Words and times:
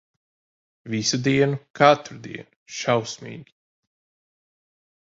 Visu 0.93 1.19
dienu, 1.27 1.59
katru 1.81 2.19
dienu. 2.25 2.49
Šausmīgi. 2.81 3.57